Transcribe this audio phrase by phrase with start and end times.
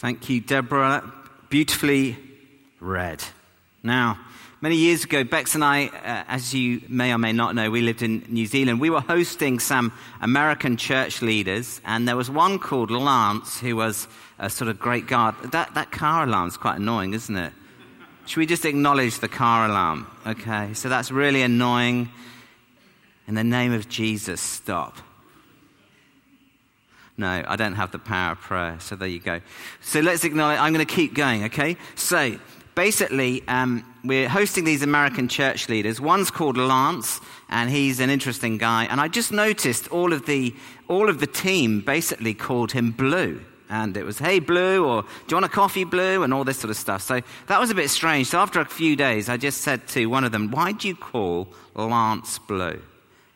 [0.00, 1.12] Thank you, Deborah.
[1.50, 2.16] Beautifully
[2.80, 3.22] read.
[3.82, 4.18] Now,
[4.62, 7.82] many years ago, Bex and I, uh, as you may or may not know, we
[7.82, 8.80] lived in New Zealand.
[8.80, 9.92] We were hosting some
[10.22, 14.08] American church leaders, and there was one called Lance who was
[14.38, 15.34] a sort of great guard.
[15.52, 17.52] That, that car alarm's quite annoying, isn't it?
[18.24, 20.06] Should we just acknowledge the car alarm?
[20.26, 22.08] Okay, so that's really annoying.
[23.28, 24.96] In the name of Jesus, stop.
[27.20, 28.80] No, I don't have the power of prayer.
[28.80, 29.42] So there you go.
[29.82, 31.76] So let's acknowledge, I'm going to keep going, okay?
[31.94, 32.38] So
[32.74, 36.00] basically, um, we're hosting these American church leaders.
[36.00, 37.20] One's called Lance,
[37.50, 38.86] and he's an interesting guy.
[38.86, 40.54] And I just noticed all of the,
[40.88, 43.42] all of the team basically called him Blue.
[43.68, 46.58] And it was, hey, Blue, or do you want a coffee, Blue, and all this
[46.58, 47.02] sort of stuff.
[47.02, 48.28] So that was a bit strange.
[48.28, 50.96] So after a few days, I just said to one of them, why do you
[50.96, 52.80] call Lance Blue?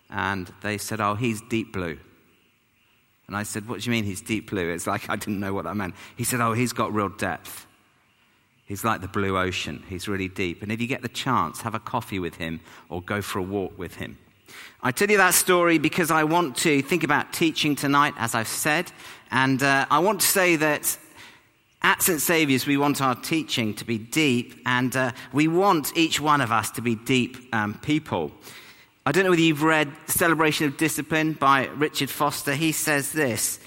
[0.09, 1.99] And they said, oh, he's deep blue.
[3.27, 4.71] And I said, What do you mean he's deep blue?
[4.71, 5.95] It's like I didn't know what that meant.
[6.17, 7.67] He said, Oh, he's got real depth.
[8.67, 9.83] He's like the blue ocean.
[9.89, 10.63] He's really deep.
[10.63, 13.43] And if you get the chance, have a coffee with him or go for a
[13.43, 14.17] walk with him.
[14.83, 18.49] I tell you that story because I want to think about teaching tonight, as I've
[18.49, 18.91] said.
[19.31, 20.99] And uh, I want to say that
[21.83, 22.21] at St.
[22.21, 26.51] Saviour's, we want our teaching to be deep, and uh, we want each one of
[26.51, 28.33] us to be deep um, people.
[29.07, 32.55] I don't know whether you've read Celebration of Discipline by Richard Foster.
[32.55, 33.59] He says this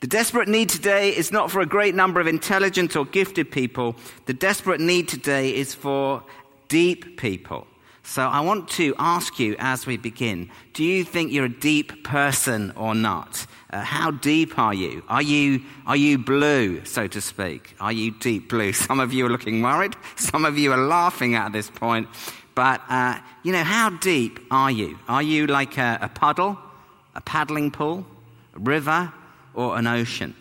[0.00, 3.96] The desperate need today is not for a great number of intelligent or gifted people,
[4.24, 6.22] the desperate need today is for
[6.68, 7.66] deep people.
[8.02, 12.02] So I want to ask you as we begin do you think you're a deep
[12.04, 13.46] person or not?
[13.68, 15.04] Uh, how deep are you?
[15.10, 17.76] Are you are you blue, so to speak?
[17.78, 18.72] Are you deep blue?
[18.88, 19.96] Some of you are looking worried.
[20.16, 22.08] Some of you are laughing at this point.
[22.58, 24.98] But, uh, you know, how deep are you?
[25.06, 26.58] Are you like a, a puddle,
[27.14, 28.04] a paddling pool,
[28.52, 29.12] a river,
[29.54, 30.34] or an ocean?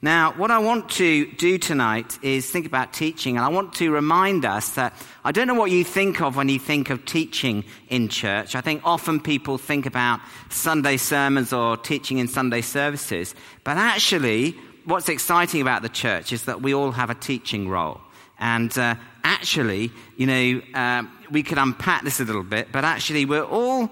[0.00, 3.90] Now, what I want to do tonight is think about teaching, and I want to
[3.90, 4.94] remind us that
[5.26, 8.56] I don't know what you think of when you think of teaching in church.
[8.56, 14.56] I think often people think about Sunday sermons or teaching in Sunday services, but actually,
[14.86, 18.00] what's exciting about the church is that we all have a teaching role.
[18.42, 23.24] And uh, actually, you know, um, we could unpack this a little bit, but actually,
[23.24, 23.88] we're all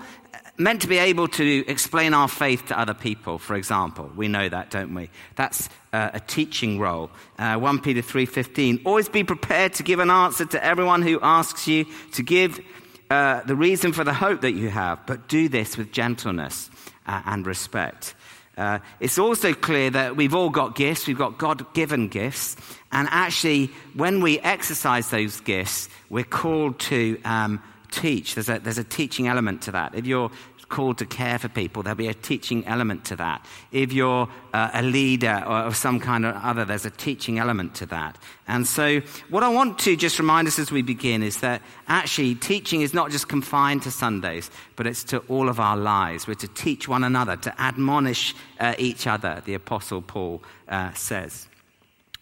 [0.58, 4.10] meant to be able to explain our faith to other people, for example.
[4.16, 5.08] We know that, don't we?
[5.36, 7.12] That's uh, a teaching role.
[7.38, 11.68] Uh, 1 Peter 3.15, always be prepared to give an answer to everyone who asks
[11.68, 12.60] you to give
[13.08, 16.70] uh, the reason for the hope that you have, but do this with gentleness
[17.06, 18.16] uh, and respect.
[18.60, 22.56] Uh, it's also clear that we've all got gifts, we've got God given gifts,
[22.92, 28.34] and actually, when we exercise those gifts, we're called to um, teach.
[28.34, 29.94] There's a, there's a teaching element to that.
[29.94, 30.30] If you're
[30.70, 33.44] called to care for people, there'll be a teaching element to that.
[33.72, 37.74] If you're uh, a leader or of some kind or other, there's a teaching element
[37.76, 38.16] to that.
[38.48, 42.34] And so, what I want to just remind us as we begin is that actually
[42.36, 46.26] teaching is not just confined to Sundays, but it's to all of our lives.
[46.26, 51.48] We're to teach one another, to admonish uh, each other, the Apostle Paul uh, says.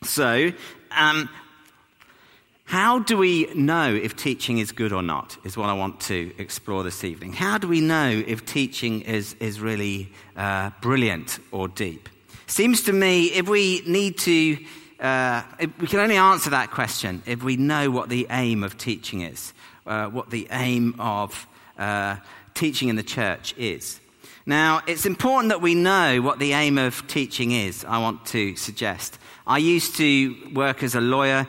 [0.03, 0.53] So,
[0.91, 1.29] um,
[2.69, 6.35] how do we know if teaching is good or not, is what I want to
[6.37, 7.33] explore this evening.
[7.33, 12.11] How do we know if teaching is, is really uh, brilliant or deep?
[12.47, 14.59] Seems to me if we need to,
[15.01, 15.45] uh,
[15.81, 19.55] we can only answer that question if we know what the aim of teaching is,
[19.87, 21.47] uh, what the aim of
[21.79, 22.17] uh,
[22.53, 23.99] teaching in the church is.
[24.45, 28.57] Now, it's important that we know what the aim of teaching is, I want to
[28.57, 29.19] suggest.
[29.47, 31.47] I used to work as a lawyer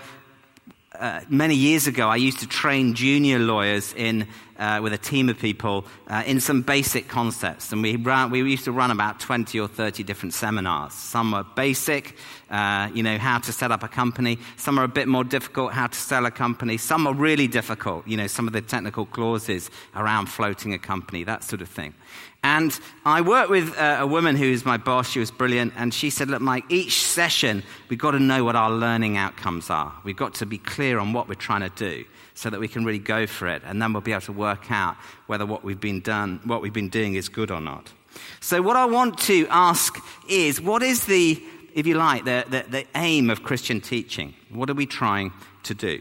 [1.00, 4.28] uh, many years ago, I used to train junior lawyers in,
[4.60, 7.72] uh, with a team of people uh, in some basic concepts.
[7.72, 10.94] And we, ran, we used to run about 20 or 30 different seminars.
[10.94, 12.16] Some were basic,
[12.50, 14.38] uh, you know, how to set up a company.
[14.58, 16.78] Some are a bit more difficult, how to sell a company.
[16.78, 21.24] Some are really difficult, you know, some of the technical clauses around floating a company,
[21.24, 21.94] that sort of thing.
[22.42, 25.10] And I worked with uh, a woman who was my boss.
[25.10, 25.74] She was brilliant.
[25.76, 29.70] And she said, Look, Mike, each session, we've got to know what our learning outcomes
[29.70, 29.94] are.
[30.06, 32.06] We've got to be clear on what we're trying to do
[32.40, 33.62] so that we can really go for it.
[33.66, 34.96] And then we'll be able to work out
[35.28, 37.92] whether what we've been, done, what we've been doing is good or not.
[38.40, 41.38] So, what I want to ask is what is the,
[41.74, 44.34] if you like, the, the, the aim of Christian teaching?
[44.52, 45.34] What are we trying
[45.64, 46.00] to do?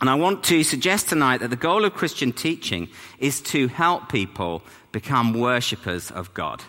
[0.00, 4.08] And I want to suggest tonight that the goal of Christian teaching is to help
[4.08, 6.62] people become worshippers of God.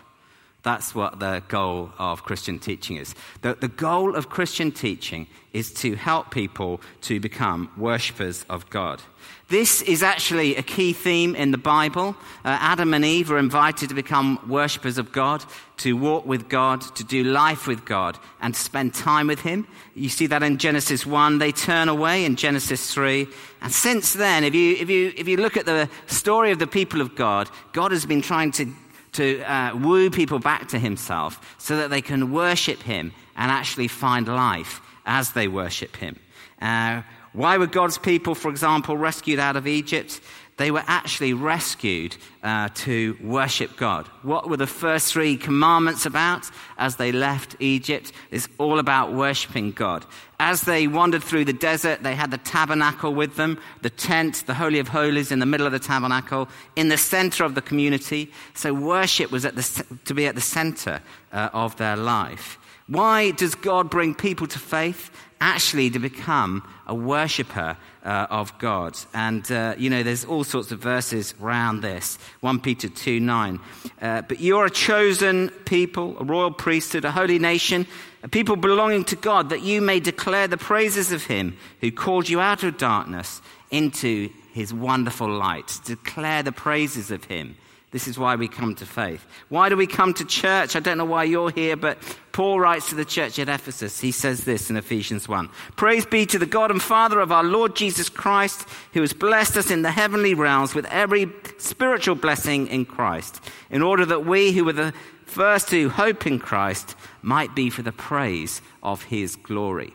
[0.64, 3.16] That's what the goal of Christian teaching is.
[3.42, 9.02] The, the goal of Christian teaching is to help people to become worshippers of God.
[9.50, 12.16] This is actually a key theme in the Bible.
[12.46, 15.44] Uh, Adam and Eve are invited to become worshippers of God,
[15.78, 19.68] to walk with God, to do life with God, and to spend time with Him.
[19.94, 21.40] You see that in Genesis 1.
[21.40, 23.28] They turn away in Genesis 3.
[23.62, 26.68] And since then, if you, if you, if you look at the story of the
[26.68, 28.72] people of God, God has been trying to
[29.14, 33.88] to uh, woo people back to himself so that they can worship him and actually
[33.88, 36.18] find life as they worship him.
[36.62, 37.02] Uh,
[37.34, 40.20] why were God's people, for example, rescued out of Egypt?
[40.62, 44.06] They were actually rescued uh, to worship God.
[44.22, 48.12] What were the first three commandments about as they left Egypt?
[48.30, 50.06] It's all about worshiping God.
[50.40, 54.54] As they wandered through the desert, they had the tabernacle with them, the tent, the
[54.54, 58.32] Holy of Holies in the middle of the tabernacle, in the center of the community.
[58.54, 61.02] So worship was the, to be at the center
[61.34, 62.60] uh, of their life.
[62.86, 65.10] Why does God bring people to faith?
[65.44, 68.96] Actually, to become a worshiper uh, of God.
[69.12, 72.20] And, uh, you know, there's all sorts of verses around this.
[72.42, 73.60] 1 Peter 2 9.
[74.00, 77.88] Uh, but you're a chosen people, a royal priesthood, a holy nation,
[78.22, 82.30] a people belonging to God, that you may declare the praises of him who called
[82.30, 83.42] you out of darkness
[83.72, 85.80] into his wonderful light.
[85.86, 87.56] Declare the praises of him
[87.92, 89.26] this is why we come to faith.
[89.50, 90.78] Why do we come to church?
[90.78, 91.98] I don't know why you're here, but
[92.32, 94.00] Paul writes to the church at Ephesus.
[94.00, 97.44] He says this in Ephesians 1 Praise be to the God and Father of our
[97.44, 102.68] Lord Jesus Christ, who has blessed us in the heavenly realms with every spiritual blessing
[102.68, 104.94] in Christ, in order that we who were the
[105.26, 109.94] first to hope in Christ might be for the praise of his glory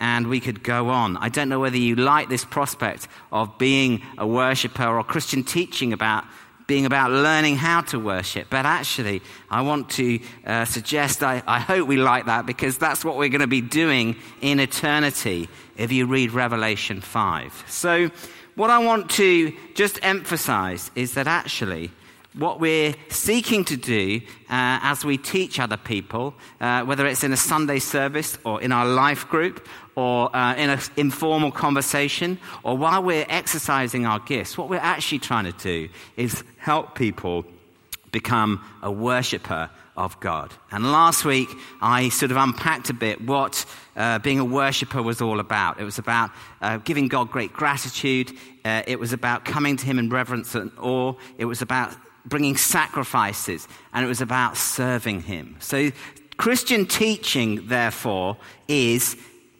[0.00, 1.16] and we could go on.
[1.18, 5.92] I don't know whether you like this prospect of being a worshiper or Christian teaching
[5.92, 6.24] about
[6.66, 8.48] being about learning how to worship.
[8.50, 13.04] But actually, I want to uh, suggest, I, I hope we like that because that's
[13.04, 17.64] what we're going to be doing in eternity if you read Revelation 5.
[17.68, 18.10] So,
[18.54, 21.90] what I want to just emphasize is that actually,
[22.34, 24.20] what we're seeking to do
[24.50, 28.72] uh, as we teach other people, uh, whether it's in a Sunday service or in
[28.72, 34.58] our life group or uh, in an informal conversation or while we're exercising our gifts,
[34.58, 37.44] what we're actually trying to do is help people
[38.10, 40.52] become a worshiper of God.
[40.72, 41.48] And last week,
[41.80, 43.64] I sort of unpacked a bit what
[43.96, 45.80] uh, being a worshiper was all about.
[45.80, 46.30] It was about
[46.60, 48.32] uh, giving God great gratitude,
[48.64, 51.94] uh, it was about coming to Him in reverence and awe, it was about
[52.26, 55.56] bringing sacrifices, and it was about serving Him.
[55.58, 55.90] So,
[56.36, 58.36] Christian teaching, therefore,
[58.66, 59.16] is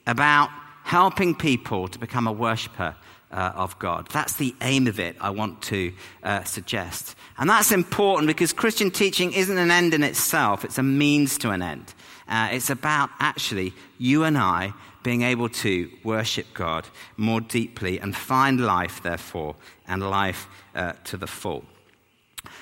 [0.06, 0.50] about
[0.82, 2.94] helping people to become a worshiper
[3.34, 4.08] uh, of God.
[4.10, 7.16] That's the aim of it, I want to uh, suggest.
[7.36, 11.50] And that's important because Christian teaching isn't an end in itself, it's a means to
[11.50, 11.94] an end.
[12.28, 14.72] Uh, it's about actually you and I
[15.02, 19.56] being able to worship God more deeply and find life, therefore,
[19.86, 21.64] and life uh, to the full.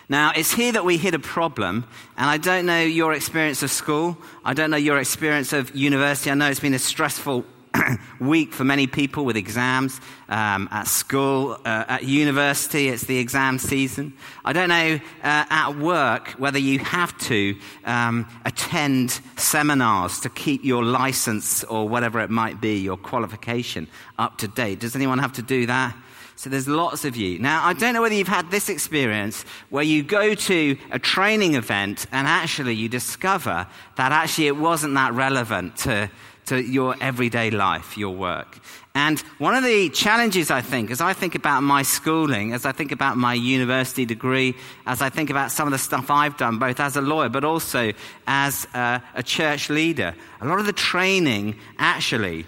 [0.08, 1.86] Now, it's here that we hit a problem,
[2.16, 4.18] and I don't know your experience of school.
[4.44, 6.30] I don't know your experience of university.
[6.30, 7.44] I know it's been a stressful
[8.20, 13.58] week for many people with exams um, at school, uh, at university, it's the exam
[13.58, 14.14] season.
[14.44, 20.64] I don't know uh, at work whether you have to um, attend seminars to keep
[20.64, 23.88] your license or whatever it might be, your qualification,
[24.18, 24.80] up to date.
[24.80, 25.96] Does anyone have to do that?
[26.42, 27.38] So there's lots of you.
[27.38, 31.54] Now, I don't know whether you've had this experience where you go to a training
[31.54, 36.10] event and actually you discover that actually it wasn't that relevant to,
[36.46, 38.58] to your everyday life, your work.
[38.92, 42.72] And one of the challenges, I think, as I think about my schooling, as I
[42.72, 46.58] think about my university degree, as I think about some of the stuff I've done,
[46.58, 47.92] both as a lawyer but also
[48.26, 52.46] as a, a church leader, a lot of the training actually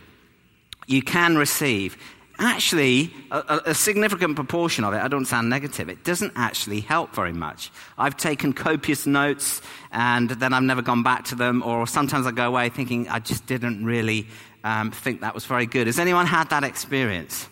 [0.86, 1.96] you can receive
[2.38, 7.14] actually, a, a, significant proportion of it, I don't sound negative, it doesn't actually help
[7.14, 7.70] very much.
[7.96, 9.62] I've taken copious notes
[9.92, 13.18] and then I've never gone back to them, or sometimes I go away thinking I
[13.20, 14.26] just didn't really
[14.64, 15.86] um, think that was very good.
[15.86, 17.48] Has anyone had that experience?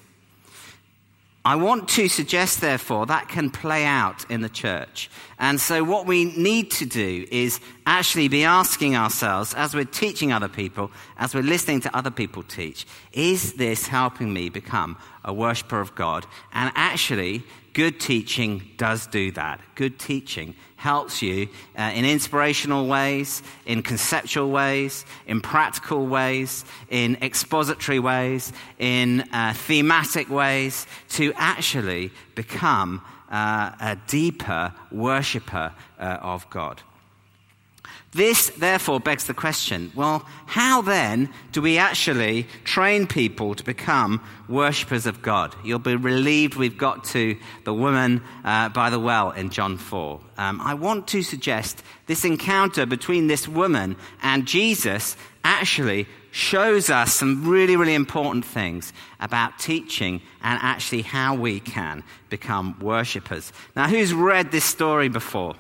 [1.45, 5.11] I want to suggest, therefore, that can play out in the church.
[5.41, 10.33] And so, what we need to do is actually be asking ourselves, as we're teaching
[10.33, 15.33] other people, as we're listening to other people teach, is this helping me become a
[15.33, 16.27] worshiper of God?
[16.53, 19.61] And actually, good teaching does do that.
[19.75, 21.49] Good teaching helps you
[21.79, 29.55] uh, in inspirational ways, in conceptual ways, in practical ways, in expository ways, in uh,
[29.55, 33.01] thematic ways to actually become
[33.31, 36.83] uh, a deeper worshiper uh, of God.
[38.15, 44.23] This, therefore, begs the question well, how then do we actually train people to become
[44.49, 45.57] worshippers of God?
[45.65, 50.21] You'll be relieved we've got to the woman uh, by the well in John 4.
[50.37, 57.15] Um, I want to suggest this encounter between this woman and Jesus actually shows us
[57.15, 63.55] some really, really important things about teaching and actually how we can become worshippers.
[63.75, 65.55] Now, who's read this story before?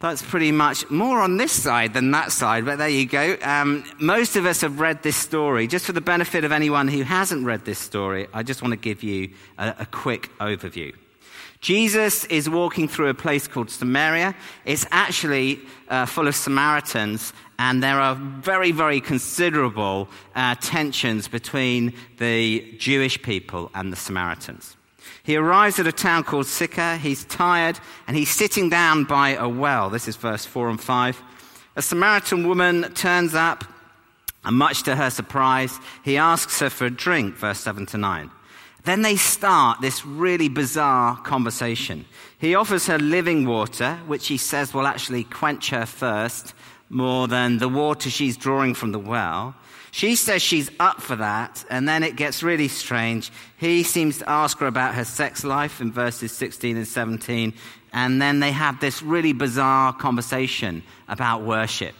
[0.00, 3.36] That's pretty much more on this side than that side, but there you go.
[3.42, 5.66] Um, most of us have read this story.
[5.66, 8.78] Just for the benefit of anyone who hasn't read this story, I just want to
[8.78, 10.94] give you a, a quick overview.
[11.60, 14.34] Jesus is walking through a place called Samaria.
[14.64, 21.92] It's actually uh, full of Samaritans, and there are very, very considerable uh, tensions between
[22.16, 24.76] the Jewish people and the Samaritans.
[25.22, 26.96] He arrives at a town called Sychar.
[26.96, 29.90] He's tired and he's sitting down by a well.
[29.90, 31.22] This is verse 4 and 5.
[31.76, 33.64] A Samaritan woman turns up,
[34.44, 38.30] and much to her surprise, he asks her for a drink, verse 7 to 9.
[38.84, 42.06] Then they start this really bizarre conversation.
[42.38, 46.54] He offers her living water, which he says will actually quench her thirst
[46.88, 49.54] more than the water she's drawing from the well.
[49.92, 53.30] She says she's up for that, and then it gets really strange.
[53.56, 57.52] He seems to ask her about her sex life in verses 16 and 17,
[57.92, 61.94] and then they have this really bizarre conversation about worship.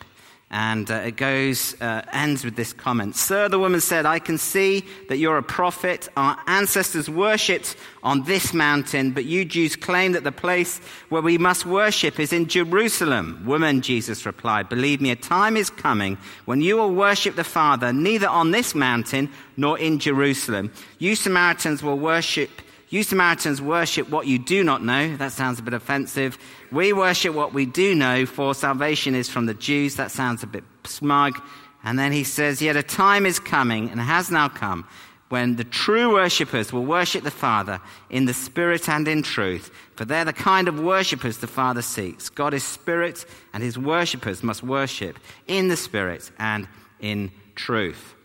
[0.53, 3.15] And uh, it goes, uh, ends with this comment.
[3.15, 6.09] Sir, the woman said, I can see that you're a prophet.
[6.17, 11.39] Our ancestors worshipped on this mountain, but you Jews claim that the place where we
[11.39, 13.45] must worship is in Jerusalem.
[13.47, 17.93] Woman, Jesus replied, believe me, a time is coming when you will worship the Father
[17.93, 20.73] neither on this mountain nor in Jerusalem.
[20.99, 22.51] You Samaritans will worship
[22.91, 25.17] you Samaritans worship what you do not know.
[25.17, 26.37] That sounds a bit offensive.
[26.73, 29.95] We worship what we do know, for salvation is from the Jews.
[29.95, 31.41] That sounds a bit smug.
[31.85, 34.89] And then he says, Yet a time is coming, and has now come,
[35.29, 37.81] when the true worshippers will worship the Father
[38.11, 42.29] in the Spirit and in truth, for they're the kind of worshippers the Father seeks.
[42.29, 45.17] God is Spirit, and his worshippers must worship
[45.47, 46.67] in the Spirit and
[46.99, 48.17] in truth.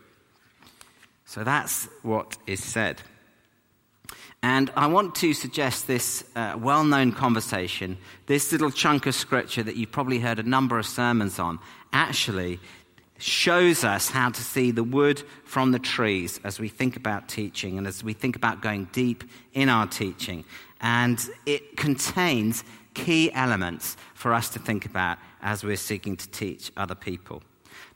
[1.24, 3.00] So that's what is said.
[4.48, 9.64] And I want to suggest this uh, well known conversation, this little chunk of scripture
[9.64, 11.58] that you've probably heard a number of sermons on,
[11.92, 12.60] actually
[13.18, 17.76] shows us how to see the wood from the trees as we think about teaching
[17.76, 20.44] and as we think about going deep in our teaching.
[20.80, 22.62] And it contains
[22.94, 27.42] key elements for us to think about as we're seeking to teach other people.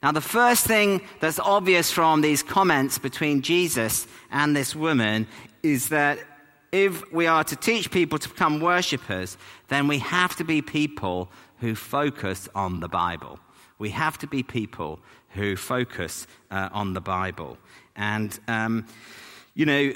[0.03, 5.29] Now, the first thing that's obvious from these comments between Jesus and this woman
[5.63, 6.19] is that
[6.73, 9.37] if we are to teach people to become worshippers,
[9.69, 13.39] then we have to be people who focus on the Bible.
[13.79, 15.01] We have to be people
[15.31, 17.59] who focus uh, on the Bible.
[17.97, 18.87] And, um,
[19.55, 19.93] you know,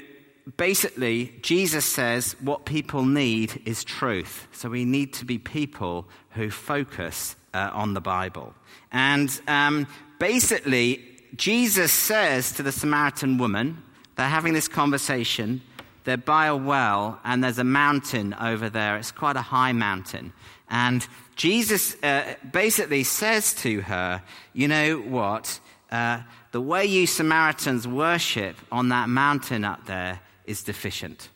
[0.57, 4.47] basically, Jesus says what people need is truth.
[4.51, 8.53] So we need to be people who focus uh, on the Bible.
[8.91, 9.87] And um,
[10.19, 11.03] basically,
[11.35, 13.81] Jesus says to the Samaritan woman,
[14.15, 15.61] they're having this conversation.
[16.05, 18.95] They're by a well, and there's a mountain over there.
[18.97, 20.33] It's quite a high mountain.
[20.69, 24.21] And Jesus uh, basically says to her,
[24.53, 25.59] You know what?
[25.91, 26.21] Uh,
[26.51, 31.29] the way you Samaritans worship on that mountain up there is deficient.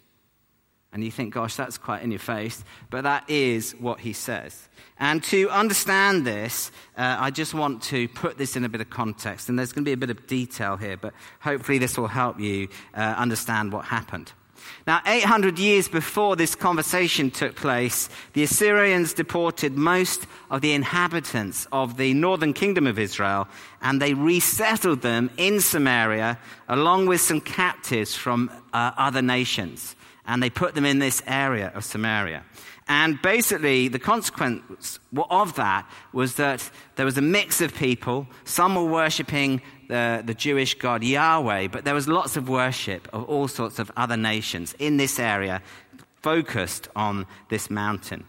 [0.92, 2.64] And you think, gosh, that's quite in your face.
[2.90, 4.70] But that is what he says.
[5.00, 8.90] And to understand this, uh, I just want to put this in a bit of
[8.90, 9.50] context.
[9.50, 12.40] And there's going to be a bit of detail here, but hopefully this will help
[12.40, 14.34] you uh, understand what happened.
[14.88, 21.68] Now, 800 years before this conversation took place, the Assyrians deported most of the inhabitants
[21.72, 23.48] of the northern kingdom of Israel
[23.82, 29.96] and they resettled them in Samaria along with some captives from uh, other nations.
[30.26, 32.44] And they put them in this area of Samaria.
[32.90, 35.00] And basically, the consequence
[35.30, 38.28] of that was that there was a mix of people.
[38.46, 43.26] Some were worshipping the, the Jewish God Yahweh, but there was lots of worship of
[43.26, 45.62] all sorts of other nations in this area
[46.22, 48.24] focused on this mountain.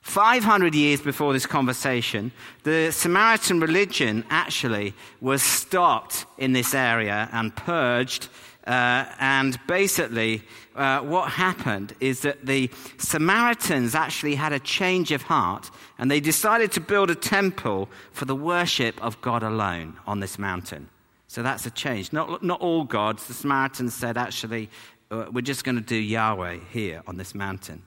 [0.00, 7.54] 500 years before this conversation, the Samaritan religion actually was stopped in this area and
[7.54, 8.28] purged
[8.68, 10.42] uh, and basically,
[10.76, 16.20] uh, what happened is that the Samaritans actually had a change of heart and they
[16.20, 20.90] decided to build a temple for the worship of God alone on this mountain.
[21.28, 22.12] So that's a change.
[22.12, 23.26] Not, not all gods.
[23.26, 24.68] The Samaritans said, actually,
[25.10, 27.82] uh, we're just going to do Yahweh here on this mountain.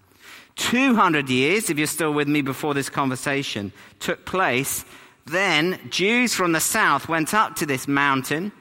[0.55, 4.83] 200 years, if you're still with me before this conversation took place,
[5.27, 8.51] then Jews from the south went up to this mountain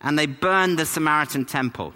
[0.00, 1.94] and they burned the Samaritan temple.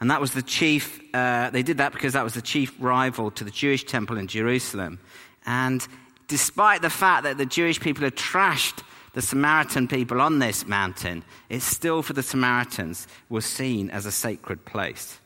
[0.00, 3.30] And that was the chief, uh, they did that because that was the chief rival
[3.32, 4.98] to the Jewish temple in Jerusalem.
[5.46, 5.86] And
[6.26, 11.22] despite the fact that the Jewish people had trashed the Samaritan people on this mountain,
[11.48, 15.18] it still for the Samaritans was seen as a sacred place.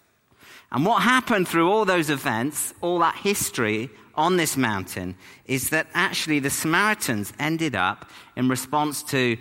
[0.72, 5.14] And what happened through all those events, all that history on this mountain,
[5.46, 9.38] is that actually the Samaritans ended up, in response to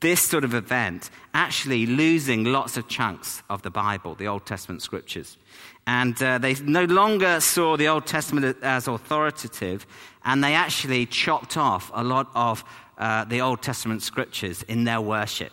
[0.00, 4.82] this sort of event, actually losing lots of chunks of the Bible, the Old Testament
[4.82, 5.38] scriptures.
[5.86, 9.86] And uh, they no longer saw the Old Testament as authoritative,
[10.24, 12.62] and they actually chopped off a lot of
[12.98, 15.52] uh, the Old Testament scriptures in their worship.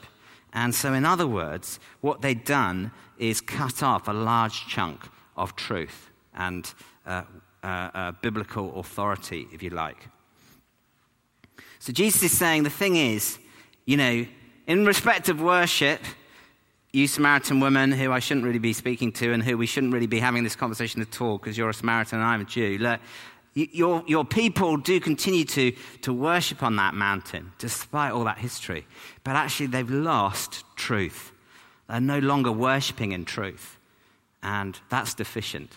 [0.52, 5.02] And so, in other words, what they'd done is cut off a large chunk
[5.38, 6.74] of truth and
[7.06, 7.24] uh,
[7.64, 10.10] uh, uh, biblical authority, if you like.
[11.80, 13.38] So, Jesus is saying the thing is,
[13.86, 14.26] you know,
[14.68, 16.02] in respect of worship,
[16.92, 20.08] you Samaritan woman who I shouldn't really be speaking to and who we shouldn't really
[20.08, 22.78] be having this conversation at all because you're a Samaritan and I'm a Jew.
[22.80, 23.00] Look,
[23.54, 28.88] your, your people do continue to, to worship on that mountain despite all that history.
[29.24, 31.32] But actually, they've lost truth.
[31.88, 33.78] They're no longer worshipping in truth.
[34.42, 35.72] And that's deficient.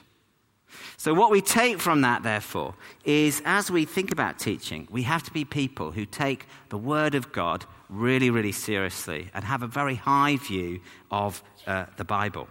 [0.96, 2.74] So, what we take from that, therefore,
[3.04, 7.14] is as we think about teaching, we have to be people who take the Word
[7.14, 10.80] of God really, really seriously and have a very high view
[11.10, 12.48] of uh, the Bible.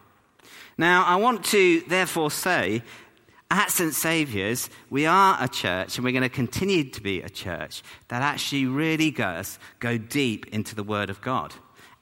[0.78, 2.84] Now, I want to therefore say
[3.50, 3.94] at St.
[3.94, 8.22] Saviour's, we are a church, and we're going to continue to be a church that
[8.22, 11.54] actually really goes go deep into the Word of God.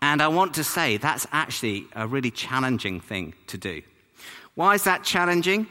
[0.02, 3.82] And I want to say that's actually a really challenging thing to do.
[4.56, 5.68] Why is that challenging?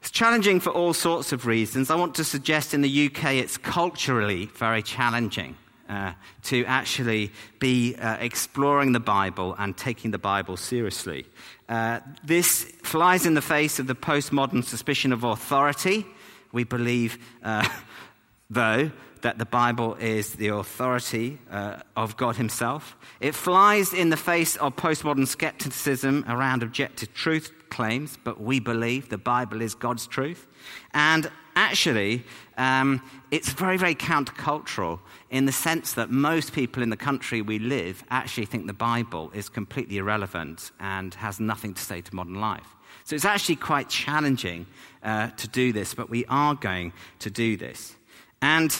[0.00, 1.90] It's challenging for all sorts of reasons.
[1.90, 5.56] I want to suggest in the UK it's culturally very challenging.
[5.90, 11.26] Uh, to actually be uh, exploring the Bible and taking the Bible seriously.
[11.68, 16.06] Uh, this flies in the face of the postmodern suspicion of authority.
[16.52, 17.68] We believe, uh,
[18.50, 18.92] though,
[19.22, 22.96] that the Bible is the authority uh, of God Himself.
[23.18, 29.08] It flies in the face of postmodern skepticism around objective truth claims, but we believe
[29.08, 30.46] the Bible is God's truth.
[30.94, 32.24] And actually,
[32.60, 37.58] um, it's very, very countercultural in the sense that most people in the country we
[37.58, 42.34] live actually think the Bible is completely irrelevant and has nothing to say to modern
[42.34, 42.76] life.
[43.04, 44.66] So it's actually quite challenging
[45.02, 47.96] uh, to do this, but we are going to do this.
[48.42, 48.70] And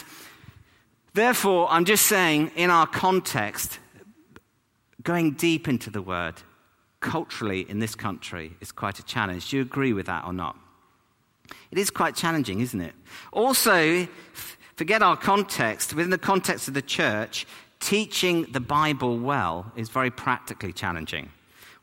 [1.15, 3.79] therefore, I'm just saying, in our context,
[5.01, 6.35] going deep into the word
[6.99, 9.49] culturally in this country is quite a challenge.
[9.49, 10.55] Do you agree with that or not?
[11.71, 12.93] It is quite challenging, isn't it?
[13.31, 14.07] Also,
[14.75, 15.93] forget our context.
[15.93, 17.45] Within the context of the church,
[17.79, 21.29] teaching the Bible well is very practically challenging.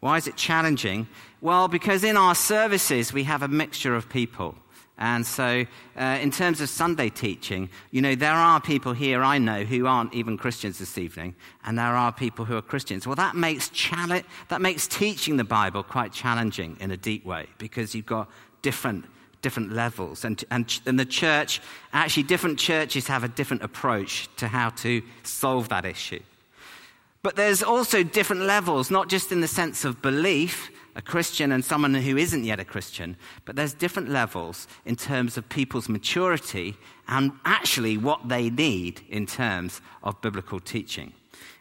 [0.00, 1.08] Why is it challenging?
[1.40, 4.54] Well, because in our services, we have a mixture of people.
[5.00, 5.64] And so,
[5.96, 9.86] uh, in terms of Sunday teaching, you know, there are people here I know who
[9.86, 13.06] aren't even Christians this evening, and there are people who are Christians.
[13.06, 17.46] Well, that makes, chal- that makes teaching the Bible quite challenging in a deep way
[17.58, 18.28] because you've got
[18.62, 19.04] different
[19.42, 20.24] different levels.
[20.24, 21.60] And, and, and the church,
[21.92, 26.20] actually, different churches have a different approach to how to solve that issue.
[27.22, 31.64] But there's also different levels, not just in the sense of belief, a Christian and
[31.64, 36.76] someone who isn't yet a Christian, but there's different levels in terms of people's maturity
[37.06, 41.12] and actually what they need in terms of biblical teaching.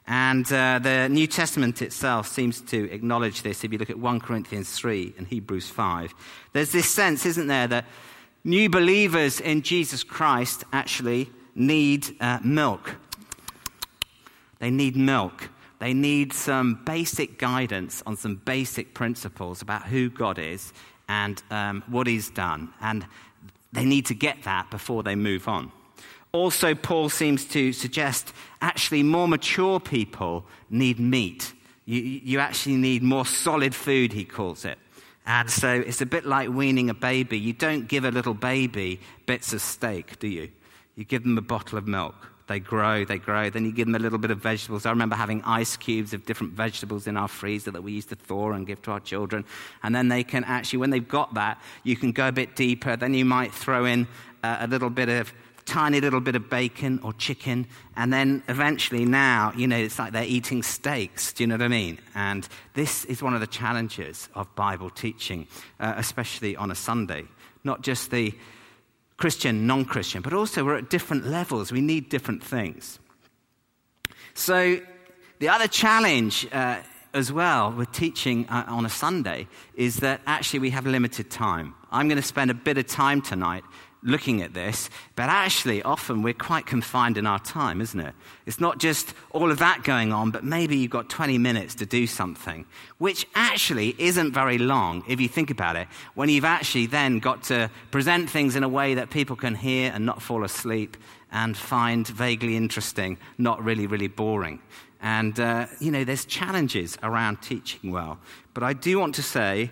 [0.08, 4.22] And uh, the New Testament itself seems to acknowledge this if you look at 1
[4.22, 6.14] Corinthians 3 and Hebrews 5.
[6.54, 7.86] There's this sense, isn't there, that
[8.46, 12.96] new believers in Jesus Christ actually need uh, milk.
[14.60, 15.50] They need milk.
[15.80, 20.72] They need some basic guidance on some basic principles about who God is
[21.10, 22.74] and um, what He's done.
[22.80, 23.06] And
[23.74, 25.72] they need to get that before they move on.
[26.32, 31.54] Also, Paul seems to suggest actually more mature people need meat.
[31.86, 34.78] You, you actually need more solid food, he calls it.
[35.26, 37.38] And so it's a bit like weaning a baby.
[37.38, 40.50] You don't give a little baby bits of steak, do you?
[40.96, 42.16] You give them a bottle of milk.
[42.48, 43.50] They grow, they grow.
[43.50, 44.86] Then you give them a little bit of vegetables.
[44.86, 48.16] I remember having ice cubes of different vegetables in our freezer that we used to
[48.16, 49.44] thaw and give to our children.
[49.84, 52.96] And then they can actually, when they've got that, you can go a bit deeper.
[52.96, 54.08] Then you might throw in
[54.44, 55.34] uh, a little bit of
[55.68, 60.14] tiny little bit of bacon or chicken, and then eventually now, you know, it's like
[60.14, 61.34] they're eating steaks.
[61.34, 62.00] Do you know what I mean?
[62.16, 65.48] And this is one of the challenges of Bible teaching,
[65.80, 67.26] uh, especially on a Sunday.
[67.64, 68.34] Not just the
[69.18, 71.72] Christian, non Christian, but also we're at different levels.
[71.72, 73.00] We need different things.
[74.34, 74.80] So,
[75.40, 76.82] the other challenge uh,
[77.14, 81.74] as well with teaching uh, on a Sunday is that actually we have limited time.
[81.92, 83.64] I'm going to spend a bit of time tonight
[84.04, 88.14] looking at this, but actually, often we're quite confined in our time, isn't it?
[88.46, 91.86] It's not just all of that going on, but maybe you've got 20 minutes to
[91.86, 92.66] do something,
[92.98, 97.44] which actually isn't very long if you think about it, when you've actually then got
[97.44, 100.98] to present things in a way that people can hear and not fall asleep
[101.32, 104.62] and find vaguely interesting, not really, really boring.
[105.02, 108.20] And, uh, you know, there's challenges around teaching well.
[108.54, 109.72] But I do want to say,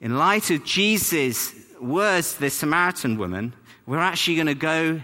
[0.00, 3.54] in light of Jesus' words to the Samaritan woman,
[3.86, 5.00] we're actually going to go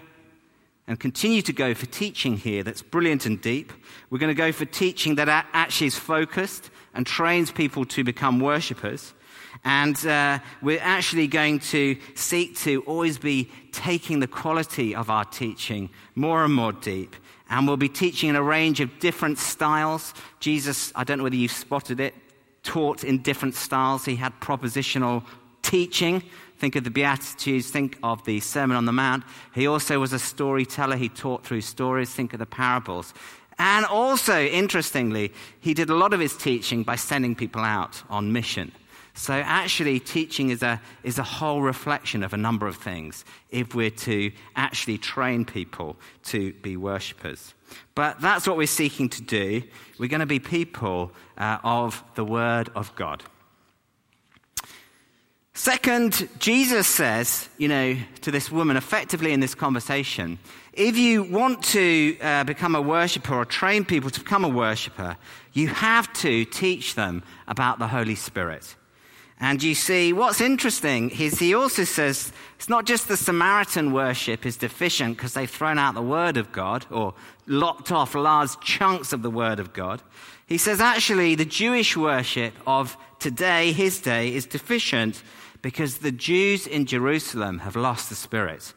[0.87, 3.73] and continue to go for teaching here that's brilliant and deep.
[4.11, 8.41] We're going to go for teaching that actually is focused and trains people to become
[8.41, 9.15] worshippers.
[9.65, 15.25] And uh, we're actually going to seek to always be taking the quality of our
[15.25, 17.17] teaching more and more deep
[17.51, 20.15] and we'll be teaching in a range of different styles.
[20.41, 22.15] Jesus, I don't know whether you've spotted it,
[22.63, 24.05] taught in different styles.
[24.05, 25.25] He had propositional
[25.63, 26.23] teaching.
[26.64, 29.22] Think of the Beatitudes, think of the Sermon on the Mount.
[29.55, 30.96] He also was a storyteller.
[30.96, 32.09] He taught through stories.
[32.09, 33.12] Think of the parables.
[33.59, 38.33] And also, interestingly, he did a lot of his teaching by sending people out on
[38.33, 38.72] mission.
[39.12, 43.74] So, actually, teaching is a, is a whole reflection of a number of things if
[43.74, 45.98] we're to actually train people
[46.33, 47.53] to be worshippers.
[47.94, 49.64] But that's what we're seeking to do.
[49.98, 53.22] We're going to be people uh, of the Word of God.
[55.57, 60.40] Second, Jesus says, you know, to this woman effectively in this conversation,
[60.73, 65.17] if you want to uh, become a worshiper or train people to become a worshiper,
[65.53, 68.75] you have to teach them about the Holy Spirit.
[69.38, 74.45] And you see, what's interesting is he also says it's not just the Samaritan worship
[74.45, 77.14] is deficient because they've thrown out the Word of God or
[77.47, 80.03] locked off large chunks of the Word of God.
[80.47, 85.23] He says actually the Jewish worship of today, his day, is deficient
[85.64, 88.74] because the Jews in Jerusalem have lost the Spirit.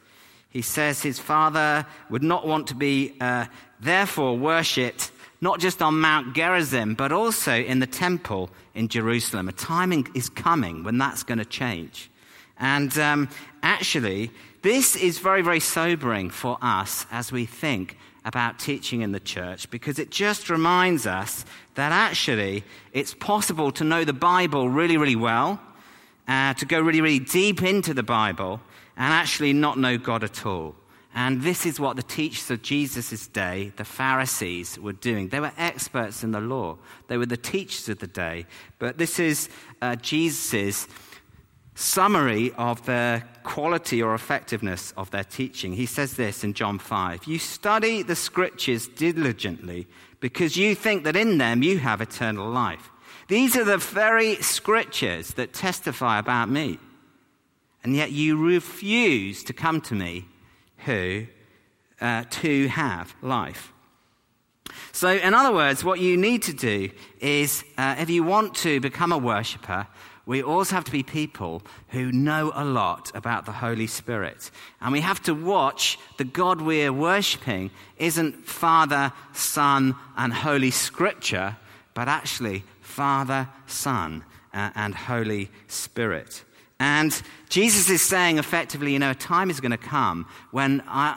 [0.50, 3.48] He says his father would not want to be, uh,
[3.82, 9.50] therefore, worshipped not just on Mount Gerizim, but also in the temple in Jerusalem.
[9.50, 12.10] A timing is coming when that's going to change.
[12.58, 13.28] And um,
[13.62, 19.20] actually, this is very, very sobering for us as we think about teaching in the
[19.20, 21.44] church because it just reminds us
[21.76, 25.60] that actually it's possible to know the Bible really, really well,
[26.28, 28.62] uh, to go really, really deep into the Bible,
[28.96, 30.76] and actually not know God at all.
[31.14, 35.30] And this is what the teachers of Jesus' day, the Pharisees, were doing.
[35.30, 38.46] They were experts in the law, they were the teachers of the day.
[38.78, 39.50] But this is
[39.82, 40.88] uh, Jesus'
[41.74, 45.74] summary of the quality or effectiveness of their teaching.
[45.74, 49.88] He says this in John 5 You study the scriptures diligently
[50.20, 52.90] because you think that in them you have eternal life.
[53.28, 56.80] These are the very scriptures that testify about me.
[57.84, 60.26] And yet you refuse to come to me
[60.80, 61.28] who
[62.00, 63.74] uh, to have life.
[64.92, 68.80] So, in other words, what you need to do is, uh, if you want to
[68.80, 69.88] become a worshiper,
[70.26, 74.52] we also have to be people who know a lot about the Holy Spirit.
[74.82, 81.56] And we have to watch the God we're worshipping isn't Father, Son, and Holy Scripture,
[81.94, 82.64] but actually
[82.98, 84.24] Father, Son,
[84.56, 86.44] uh, and Holy Spirit.
[86.80, 91.16] And Jesus is saying effectively, you know, a time is going to come when I,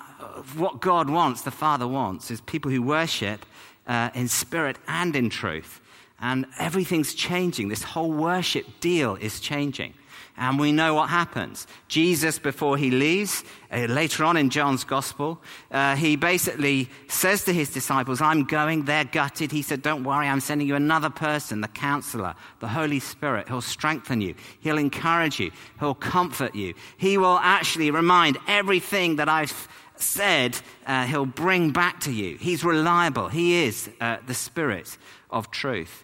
[0.57, 3.47] what God wants, the Father wants, is people who worship
[3.87, 5.81] uh, in spirit and in truth.
[6.21, 7.69] And everything's changing.
[7.69, 9.95] This whole worship deal is changing.
[10.41, 11.67] And we know what happens.
[11.87, 15.39] Jesus, before he leaves, uh, later on in John's gospel,
[15.71, 19.53] uh, he basically says to his disciples, I'm going, they're gutted.
[19.53, 23.49] He said, Don't worry, I'm sending you another person, the counselor, the Holy Spirit.
[23.49, 26.73] He'll strengthen you, he'll encourage you, he'll comfort you.
[26.97, 32.39] He will actually remind everything that I've said, uh, he'll bring back to you.
[32.39, 34.97] He's reliable, he is uh, the Spirit
[35.29, 36.03] of truth.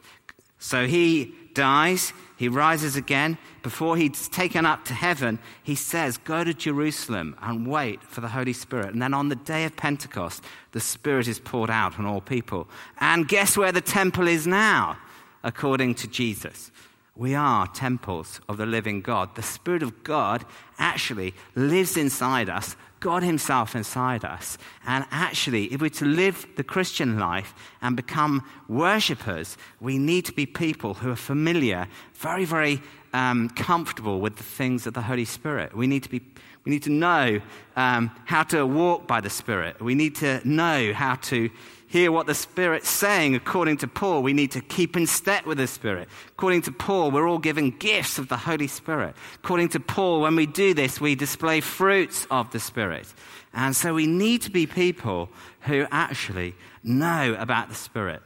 [0.59, 3.39] So he dies, he rises again.
[3.67, 8.29] Before he's taken up to heaven, he says, Go to Jerusalem and wait for the
[8.29, 8.93] Holy Spirit.
[8.93, 12.69] And then on the day of Pentecost, the Spirit is poured out on all people.
[13.01, 14.99] And guess where the temple is now,
[15.43, 16.71] according to Jesus?
[17.17, 19.35] We are temples of the living God.
[19.35, 20.45] The Spirit of God
[20.79, 24.59] actually lives inside us, God Himself inside us.
[24.87, 27.53] And actually, if we're to live the Christian life
[27.83, 32.81] and become worshippers, we need to be people who are familiar, very, very
[33.13, 35.77] um, comfortable with the things of the Holy Spirit.
[35.77, 36.23] We need to be
[36.67, 37.41] we need to know
[37.77, 39.81] um, how to walk by the Spirit.
[39.81, 41.49] We need to know how to
[41.87, 43.37] hear what the Spirit's saying.
[43.37, 46.09] According to Paul, we need to keep in step with the Spirit.
[46.31, 49.15] According to Paul, we're all given gifts of the Holy Spirit.
[49.37, 53.07] According to Paul, when we do this, we display fruits of the Spirit.
[53.55, 55.29] And so we need to be people
[55.63, 58.23] who actually know about the Spirit.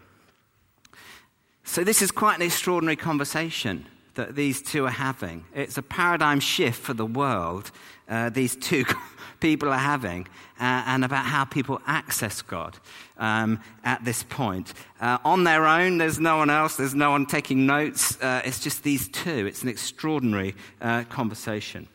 [1.62, 3.86] So this is quite an extraordinary conversation
[4.20, 5.44] that these two are having.
[5.54, 7.70] It's a paradigm shift for the world,
[8.06, 8.84] uh, these two
[9.40, 10.26] people are having,
[10.60, 12.76] uh, and about how people access God
[13.16, 14.74] um, at this point.
[15.00, 18.20] Uh, on their own, there's no one else, there's no one taking notes.
[18.20, 19.46] Uh, it's just these two.
[19.46, 21.88] It's an extraordinary uh, conversation.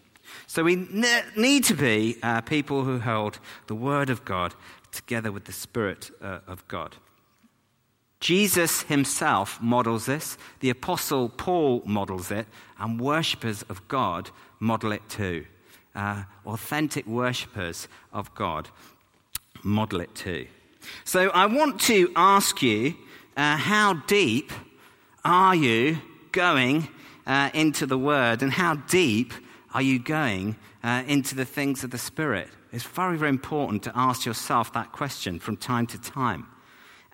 [0.48, 4.56] So we ne- need to be uh, people who hold the Word of God
[4.92, 6.96] together with the Spirit of God.
[8.20, 12.48] Jesus himself models this, the Apostle Paul models it,
[12.80, 15.46] and worshippers of God model it too.
[15.94, 18.70] Uh, authentic worshippers of God
[19.64, 20.48] model it too.
[21.04, 22.96] So I want to ask you
[23.38, 24.52] uh, how deep
[25.24, 25.98] are you
[26.32, 26.88] going
[27.26, 29.34] uh, into the Word, and how deep
[29.74, 32.50] are you going uh, into the things of the Spirit?
[32.72, 36.48] It's very, very important to ask yourself that question from time to time.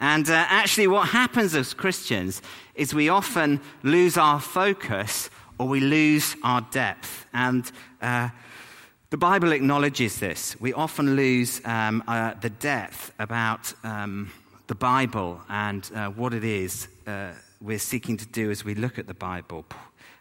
[0.02, 2.42] And uh, actually, what happens as Christians
[2.74, 7.28] is we often lose our focus or we lose our depth.
[7.34, 8.30] And uh,
[9.12, 10.60] the Bible acknowledges this.
[10.60, 14.32] We often lose um, uh, the depth about um,
[14.66, 18.98] the Bible and uh, what it is uh, we're seeking to do as we look
[18.98, 19.66] at the Bible.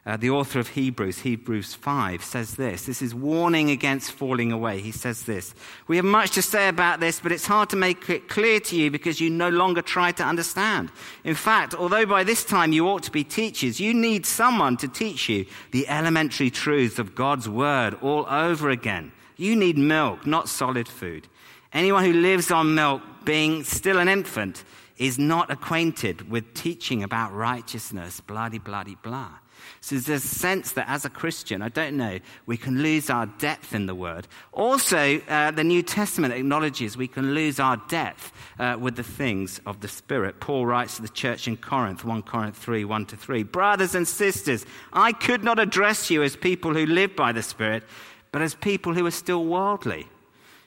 [0.06, 2.86] Uh, the author of Hebrews, Hebrews 5, says this.
[2.86, 4.80] This is warning against falling away.
[4.80, 5.54] He says this.
[5.88, 8.76] We have much to say about this, but it's hard to make it clear to
[8.76, 10.90] you because you no longer try to understand.
[11.22, 14.88] In fact, although by this time you ought to be teachers, you need someone to
[14.88, 19.12] teach you the elementary truths of God's word all over again.
[19.36, 21.28] You need milk, not solid food.
[21.74, 24.64] Anyone who lives on milk, being still an infant,
[24.96, 29.39] is not acquainted with teaching about righteousness, bloody, bloody, blah.
[29.80, 33.26] So there's a sense that as a Christian, I don't know, we can lose our
[33.26, 34.28] depth in the word.
[34.52, 39.60] Also, uh, the New Testament acknowledges we can lose our depth uh, with the things
[39.66, 40.40] of the Spirit.
[40.40, 43.42] Paul writes to the church in Corinth, 1 Corinth 3, 1 to 3.
[43.44, 47.84] Brothers and sisters, I could not address you as people who live by the Spirit,
[48.32, 50.06] but as people who are still worldly.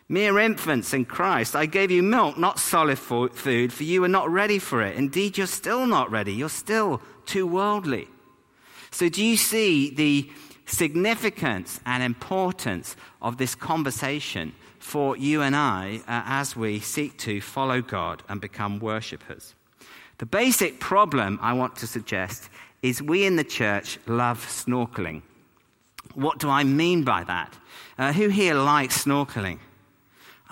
[0.09, 1.55] Mere infants in Christ.
[1.55, 3.33] I gave you milk, not solid food,
[3.73, 4.95] for you were not ready for it.
[4.95, 6.33] Indeed, you're still not ready.
[6.33, 8.07] You're still too worldly.
[8.93, 10.29] So, do you see the
[10.67, 17.41] significance and importance of this conversation for you and I uh, as we seek to
[17.41, 19.55] follow God and become worshippers?
[20.19, 22.49] The basic problem I want to suggest
[22.83, 25.23] is we in the church love snorkeling.
[26.13, 27.57] What do I mean by that?
[27.97, 29.57] Uh, who here likes snorkeling?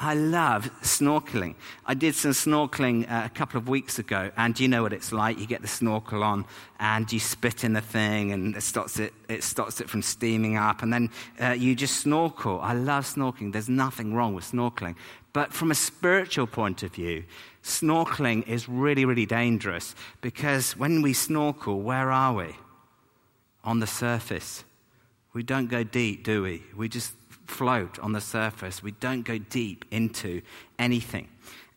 [0.04, 1.54] I love snorkeling.
[1.86, 5.12] I did some snorkeling uh, a couple of weeks ago, and you know what it's
[5.12, 5.38] like.
[5.38, 6.46] You get the snorkel on,
[6.80, 10.58] and you spit in the thing, and it stops it, it stops it from steaming
[10.58, 12.60] up, and then uh, you just snorkel.
[12.62, 13.54] I love snorkeling.
[13.54, 14.96] There's nothing wrong with snorkeling.
[15.34, 17.24] But from a spiritual point of view,
[17.64, 22.56] snorkeling is really, really dangerous because when we snorkel, where are we?
[23.64, 24.64] On the surface.
[25.34, 26.64] We don't go deep, do we?
[26.76, 27.14] We just
[27.52, 28.82] float on the surface.
[28.82, 30.42] We don't go deep into
[30.80, 31.28] anything.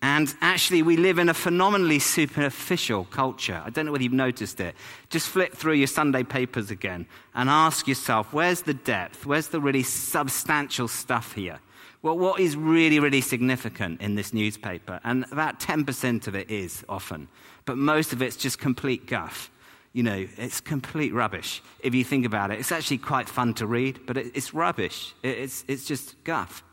[0.00, 3.62] And actually, we live in a phenomenally superficial culture.
[3.64, 4.74] I don't know whether you've noticed it.
[5.08, 9.24] Just flip through your Sunday papers again and ask yourself where's the depth?
[9.24, 11.58] Where's the really substantial stuff here?
[12.02, 15.00] Well, what is really, really significant in this newspaper?
[15.04, 17.28] And about 10% of it is often,
[17.64, 19.50] but most of it's just complete guff
[19.94, 22.58] you know, it's complete rubbish if you think about it.
[22.58, 25.14] It's actually quite fun to read, but it's rubbish.
[25.22, 26.64] It's, it's just guff.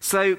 [0.00, 0.38] So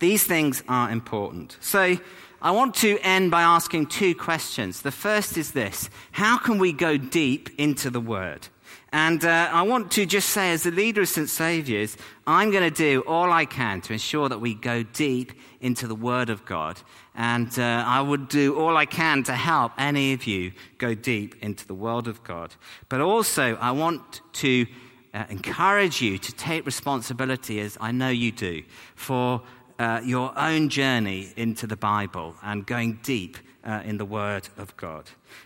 [0.00, 1.56] these things are important.
[1.60, 1.96] So
[2.42, 4.82] I want to end by asking two questions.
[4.82, 8.48] The first is this How can we go deep into the Word?
[8.92, 11.28] And uh, I want to just say, as the leader of St.
[11.28, 15.86] Saviour's, I'm going to do all I can to ensure that we go deep into
[15.86, 16.80] the Word of God.
[17.14, 21.36] And uh, I would do all I can to help any of you go deep
[21.40, 22.54] into the Word of God.
[22.88, 24.66] But also, I want to
[25.14, 28.62] uh, encourage you to take responsibility, as I know you do,
[28.96, 29.42] for
[29.78, 34.76] uh, your own journey into the Bible and going deep uh, in the Word of
[34.76, 35.04] God.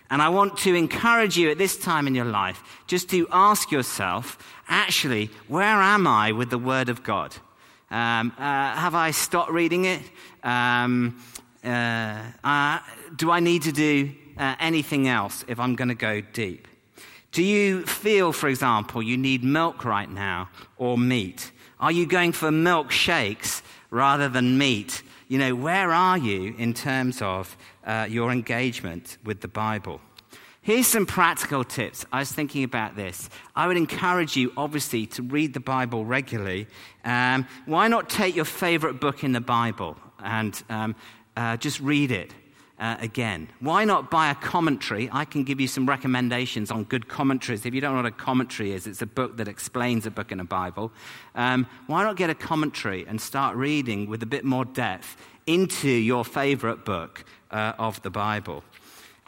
[0.09, 3.71] And I want to encourage you at this time in your life just to ask
[3.71, 7.35] yourself actually, where am I with the Word of God?
[7.91, 10.01] Um, uh, have I stopped reading it?
[10.43, 11.21] Um,
[11.63, 12.79] uh, uh,
[13.15, 16.67] do I need to do uh, anything else if I'm going to go deep?
[17.31, 21.51] Do you feel, for example, you need milk right now or meat?
[21.79, 25.03] Are you going for milkshakes rather than meat?
[25.27, 29.99] You know, where are you in terms of uh, your engagement with the Bible?
[30.61, 32.05] Here's some practical tips.
[32.11, 33.29] I was thinking about this.
[33.55, 36.67] I would encourage you, obviously, to read the Bible regularly.
[37.03, 40.95] Um, why not take your favorite book in the Bible and um,
[41.35, 42.31] uh, just read it?
[42.77, 43.47] Uh, again.
[43.61, 45.07] Why not buy a commentary?
[45.09, 47.65] I can give you some recommendations on good commentaries.
[47.65, 50.29] If you don't know what a commentary is, it's a book that explains a book
[50.33, 50.91] in a Bible.
[51.35, 55.15] Um, why not get a commentary and start reading with a bit more depth
[55.47, 58.61] into your favorite book uh, of the Bible?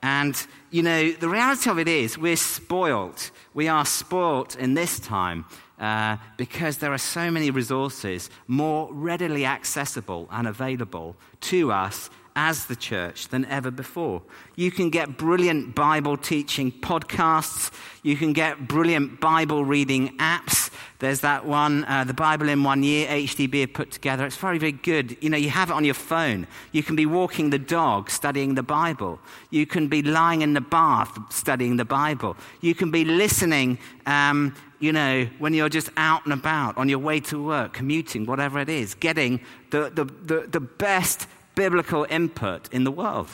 [0.04, 0.36] And,
[0.70, 3.32] you know, the reality of it is we're spoilt.
[3.54, 5.46] We are spoilt in this time
[5.80, 12.68] uh, because there are so many resources more readily accessible and available to us as
[12.68, 14.22] the church than ever before.
[14.56, 17.74] You can get brilliant Bible teaching podcasts.
[18.04, 20.70] You can get brilliant Bible reading apps.
[21.00, 24.26] There's that one, uh, the Bible in one year, HTB have put together.
[24.26, 25.18] It's very, very good.
[25.20, 26.48] You know, you have it on your phone.
[26.72, 29.20] You can be walking the dog, studying the Bible.
[29.50, 32.38] You can be lying in the bath, studying the Bible.
[32.62, 37.00] You can be listening, um, you know, when you're just out and about, on your
[37.00, 39.40] way to work, commuting, whatever it is, getting
[39.72, 43.30] the, the, the, the best biblical input in the world.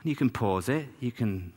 [0.00, 1.52] And You can pause it, you can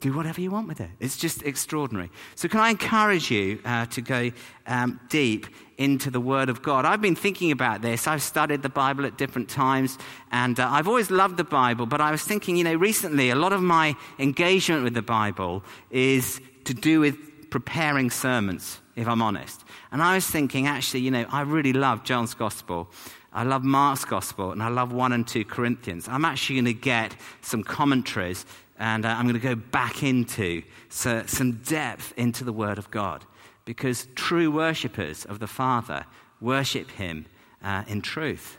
[0.00, 0.90] do whatever you want with it.
[1.00, 2.10] It's just extraordinary.
[2.34, 4.30] So, can I encourage you uh, to go
[4.66, 6.84] um, deep into the Word of God?
[6.84, 8.06] I've been thinking about this.
[8.06, 9.98] I've studied the Bible at different times,
[10.30, 13.36] and uh, I've always loved the Bible, but I was thinking, you know, recently a
[13.36, 19.22] lot of my engagement with the Bible is to do with preparing sermons, if I'm
[19.22, 19.64] honest.
[19.90, 22.90] And I was thinking, actually, you know, I really love John's Gospel.
[23.32, 26.06] I love Mark's gospel and I love 1 and 2 Corinthians.
[26.06, 28.44] I'm actually going to get some commentaries
[28.78, 32.90] and uh, I'm going to go back into so, some depth into the Word of
[32.90, 33.24] God
[33.64, 36.04] because true worshippers of the Father
[36.40, 37.24] worship Him
[37.62, 38.58] uh, in truth.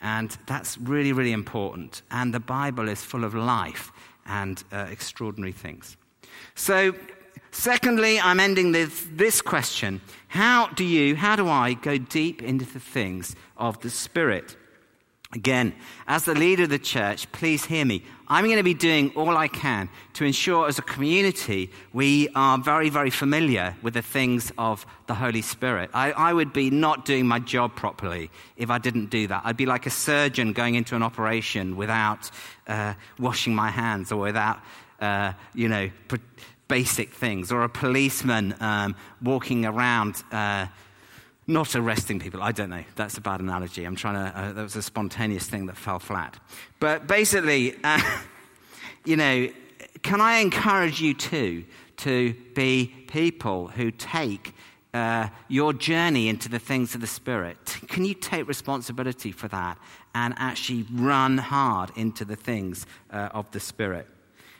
[0.00, 2.02] And that's really, really important.
[2.10, 3.92] And the Bible is full of life
[4.24, 5.96] and uh, extraordinary things.
[6.54, 6.94] So,
[7.50, 12.64] secondly, I'm ending this, this question How do you, how do I go deep into
[12.64, 14.56] the things of the Spirit.
[15.34, 15.74] Again,
[16.06, 18.04] as the leader of the church, please hear me.
[18.28, 22.58] I'm going to be doing all I can to ensure, as a community, we are
[22.58, 25.90] very, very familiar with the things of the Holy Spirit.
[25.92, 29.42] I, I, would be not doing my job properly if I didn't do that.
[29.44, 32.30] I'd be like a surgeon going into an operation without
[32.68, 34.60] uh, washing my hands or without,
[35.00, 35.90] uh, you know,
[36.68, 40.22] basic things, or a policeman um, walking around.
[40.32, 40.66] Uh,
[41.48, 42.42] not arresting people.
[42.42, 42.82] I don't know.
[42.96, 43.84] That's a bad analogy.
[43.84, 46.38] I'm trying to, uh, that was a spontaneous thing that fell flat.
[46.80, 48.00] But basically, uh,
[49.04, 49.48] you know,
[50.02, 51.64] can I encourage you too
[51.98, 54.54] to be people who take
[54.92, 57.58] uh, your journey into the things of the Spirit?
[57.88, 59.78] Can you take responsibility for that
[60.14, 64.08] and actually run hard into the things uh, of the Spirit?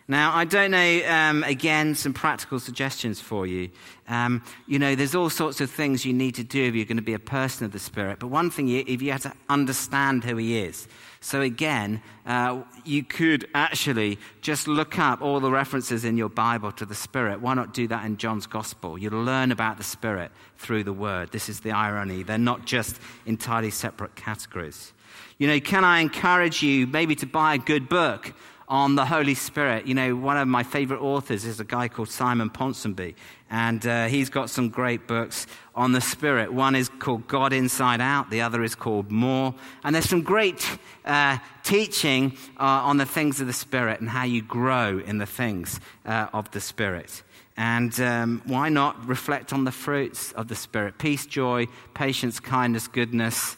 [0.09, 3.71] Now, I don't know, um, again, some practical suggestions for you.
[4.07, 6.97] Um, you know, there's all sorts of things you need to do if you're going
[6.97, 8.21] to be a person of the Spirit.
[8.21, 10.87] But one thing, if you have to understand who He is.
[11.21, 16.71] So, again, uh, you could actually just look up all the references in your Bible
[16.73, 17.41] to the Spirit.
[17.41, 18.97] Why not do that in John's Gospel?
[18.97, 21.33] You'll learn about the Spirit through the Word.
[21.33, 22.23] This is the irony.
[22.23, 24.93] They're not just entirely separate categories.
[25.39, 28.33] You know, can I encourage you maybe to buy a good book?
[28.69, 29.87] On the Holy Spirit.
[29.87, 33.15] You know, one of my favorite authors is a guy called Simon Ponsonby,
[33.51, 36.53] and uh, he's got some great books on the Spirit.
[36.53, 39.55] One is called God Inside Out, the other is called More.
[39.85, 44.25] And there's some great uh, teaching uh, on the things of the Spirit and how
[44.25, 47.23] you grow in the things uh, of the Spirit.
[47.57, 50.99] And um, why not reflect on the fruits of the Spirit?
[50.99, 53.57] Peace, joy, patience, kindness, goodness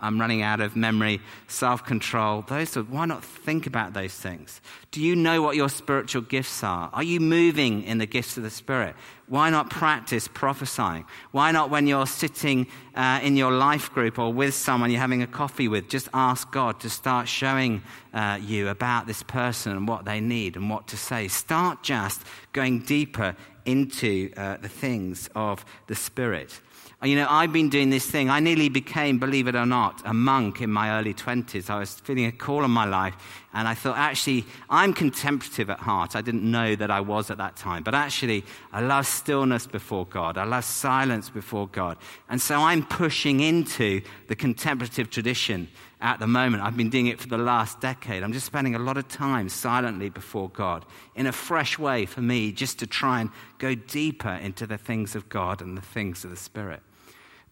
[0.00, 2.42] I'm running out of memory, self control.
[2.42, 4.60] Those are, why not think about those things?
[4.90, 6.90] Do you know what your spiritual gifts are?
[6.92, 8.96] Are you moving in the gifts of the Spirit?
[9.28, 11.04] Why not practice prophesying?
[11.30, 15.22] Why not, when you're sitting uh, in your life group or with someone you're having
[15.22, 17.82] a coffee with, just ask God to start showing
[18.12, 21.28] uh, you about this person and what they need and what to say?
[21.28, 26.60] Start just going deeper into uh, the things of the Spirit.
[27.02, 28.28] You know, I've been doing this thing.
[28.28, 31.70] I nearly became, believe it or not, a monk in my early 20s.
[31.70, 33.14] I was feeling a call in my life,
[33.54, 36.14] and I thought, actually, I'm contemplative at heart.
[36.14, 40.04] I didn't know that I was at that time, but actually, I love stillness before
[40.04, 40.36] God.
[40.36, 41.96] I love silence before God.
[42.28, 45.68] And so I'm pushing into the contemplative tradition
[46.02, 46.62] at the moment.
[46.62, 48.22] I've been doing it for the last decade.
[48.22, 50.84] I'm just spending a lot of time silently before God
[51.14, 55.16] in a fresh way for me, just to try and go deeper into the things
[55.16, 56.82] of God and the things of the Spirit.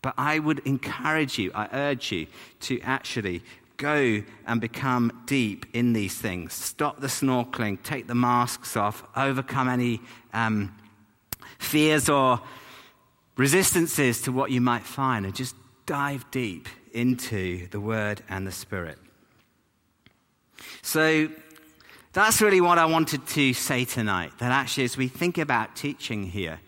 [0.02, 2.26] But I would encourage you, I urge you
[2.60, 3.42] to actually
[3.76, 6.52] go and become deep in these things.
[6.52, 10.00] Stop the snorkeling, take the masks off, overcome any
[10.32, 10.74] um,
[11.58, 12.40] fears or
[13.36, 15.54] resistances to what you might find, and just
[15.86, 18.98] dive deep into the Word and the Spirit.
[20.82, 21.28] So
[22.12, 24.32] that's really what I wanted to say tonight.
[24.38, 26.58] That actually, as we think about teaching here,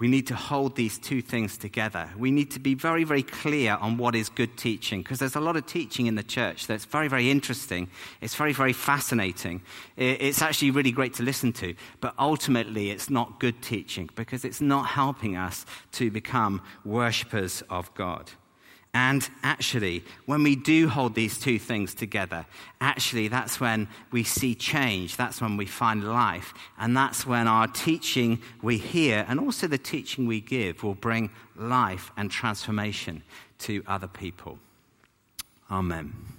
[0.00, 2.08] we need to hold these two things together.
[2.16, 5.40] We need to be very, very clear on what is good teaching, because there's a
[5.40, 7.88] lot of teaching in the church that's very, very interesting.
[8.20, 9.62] It's very, very fascinating.
[9.96, 14.60] It's actually really great to listen to, but ultimately it's not good teaching because it's
[14.60, 18.30] not helping us to become worshippers of God.
[18.94, 22.46] And actually, when we do hold these two things together,
[22.80, 25.16] actually, that's when we see change.
[25.16, 26.54] That's when we find life.
[26.78, 31.30] And that's when our teaching we hear and also the teaching we give will bring
[31.54, 33.22] life and transformation
[33.58, 34.58] to other people.
[35.70, 36.37] Amen.